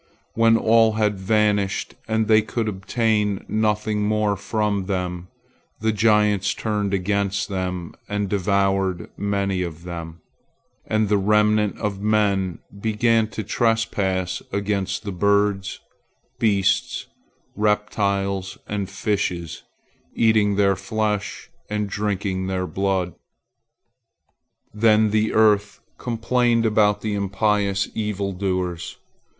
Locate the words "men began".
12.01-13.27